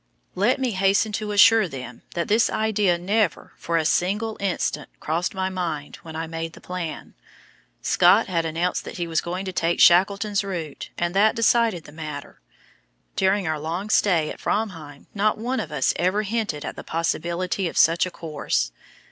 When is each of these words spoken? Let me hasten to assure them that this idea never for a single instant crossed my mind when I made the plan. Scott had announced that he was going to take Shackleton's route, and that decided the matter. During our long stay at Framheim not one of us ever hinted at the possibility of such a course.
Let 0.33 0.59
me 0.59 0.71
hasten 0.71 1.11
to 1.11 1.31
assure 1.31 1.67
them 1.67 2.01
that 2.15 2.27
this 2.27 2.49
idea 2.49 2.97
never 2.97 3.53
for 3.55 3.77
a 3.77 3.85
single 3.85 4.35
instant 4.39 4.89
crossed 4.99 5.35
my 5.35 5.47
mind 5.47 5.97
when 5.97 6.15
I 6.15 6.25
made 6.25 6.53
the 6.53 6.59
plan. 6.59 7.13
Scott 7.83 8.25
had 8.25 8.43
announced 8.43 8.83
that 8.83 8.97
he 8.97 9.05
was 9.05 9.21
going 9.21 9.45
to 9.45 9.53
take 9.53 9.79
Shackleton's 9.79 10.43
route, 10.43 10.89
and 10.97 11.13
that 11.13 11.35
decided 11.35 11.83
the 11.83 11.91
matter. 11.91 12.41
During 13.15 13.47
our 13.47 13.59
long 13.59 13.91
stay 13.91 14.31
at 14.31 14.39
Framheim 14.39 15.05
not 15.13 15.37
one 15.37 15.59
of 15.59 15.71
us 15.71 15.93
ever 15.97 16.23
hinted 16.23 16.65
at 16.65 16.75
the 16.75 16.83
possibility 16.83 17.67
of 17.67 17.77
such 17.77 18.07
a 18.07 18.09
course. 18.09 18.71